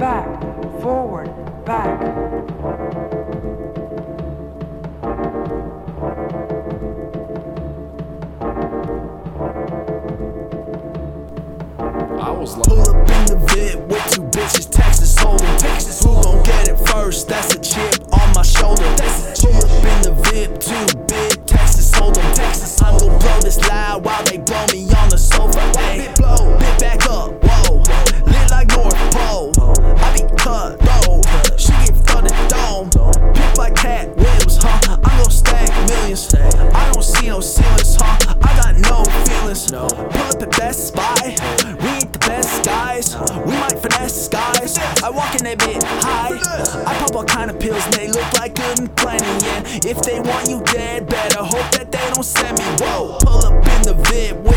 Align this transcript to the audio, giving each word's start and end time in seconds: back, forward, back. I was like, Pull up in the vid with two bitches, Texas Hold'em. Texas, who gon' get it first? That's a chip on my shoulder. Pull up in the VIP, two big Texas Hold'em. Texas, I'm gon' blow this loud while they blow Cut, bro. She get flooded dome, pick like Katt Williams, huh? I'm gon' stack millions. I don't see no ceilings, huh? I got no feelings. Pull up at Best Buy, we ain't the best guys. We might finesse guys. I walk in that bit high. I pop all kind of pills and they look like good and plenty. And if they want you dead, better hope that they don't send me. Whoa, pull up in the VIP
back, 0.00 0.42
forward, 0.80 1.28
back. 1.66 2.00
I 12.18 12.30
was 12.30 12.56
like, 12.56 12.64
Pull 12.64 12.80
up 12.80 12.96
in 12.96 13.26
the 13.26 13.36
vid 13.52 13.90
with 13.90 14.10
two 14.10 14.22
bitches, 14.22 14.70
Texas 14.70 15.14
Hold'em. 15.16 15.58
Texas, 15.58 16.02
who 16.02 16.14
gon' 16.22 16.42
get 16.44 16.68
it 16.70 16.78
first? 16.88 17.28
That's 17.28 17.54
a 17.54 17.60
chip 17.60 18.00
on 18.14 18.32
my 18.32 18.40
shoulder. 18.40 18.82
Pull 19.36 19.54
up 19.54 19.84
in 19.84 20.00
the 20.00 20.14
VIP, 20.24 20.60
two 20.60 20.98
big 21.08 21.44
Texas 21.44 21.90
Hold'em. 21.90 22.34
Texas, 22.34 22.80
I'm 22.80 22.96
gon' 22.96 23.18
blow 23.18 23.40
this 23.40 23.60
loud 23.68 24.02
while 24.02 24.24
they 24.24 24.38
blow 24.38 24.64
Cut, 30.50 30.80
bro. 30.80 31.22
She 31.56 31.70
get 31.70 31.94
flooded 32.08 32.34
dome, 32.48 32.90
pick 33.34 33.56
like 33.56 33.76
Katt 33.76 34.16
Williams, 34.16 34.58
huh? 34.60 34.98
I'm 35.04 35.18
gon' 35.22 35.30
stack 35.30 35.70
millions. 35.86 36.34
I 36.34 36.90
don't 36.90 37.04
see 37.04 37.28
no 37.28 37.38
ceilings, 37.38 37.94
huh? 37.94 38.34
I 38.42 38.50
got 38.58 38.74
no 38.74 39.04
feelings. 39.26 39.70
Pull 39.70 40.26
up 40.26 40.42
at 40.42 40.50
Best 40.58 40.96
Buy, 40.96 41.36
we 41.80 41.88
ain't 41.90 42.12
the 42.12 42.18
best 42.18 42.64
guys. 42.64 43.14
We 43.46 43.52
might 43.62 43.78
finesse 43.78 44.28
guys. 44.28 44.76
I 45.04 45.10
walk 45.10 45.36
in 45.36 45.44
that 45.44 45.58
bit 45.60 45.84
high. 45.84 46.34
I 46.84 46.98
pop 46.98 47.14
all 47.14 47.24
kind 47.24 47.48
of 47.48 47.60
pills 47.60 47.84
and 47.84 47.94
they 47.94 48.08
look 48.08 48.32
like 48.40 48.56
good 48.56 48.80
and 48.80 48.96
plenty. 48.96 49.46
And 49.46 49.86
if 49.86 50.02
they 50.02 50.18
want 50.18 50.48
you 50.48 50.62
dead, 50.64 51.06
better 51.06 51.44
hope 51.44 51.70
that 51.78 51.92
they 51.92 52.10
don't 52.10 52.24
send 52.24 52.58
me. 52.58 52.64
Whoa, 52.84 53.18
pull 53.22 53.46
up 53.46 53.54
in 53.54 53.82
the 53.82 53.94
VIP 54.10 54.49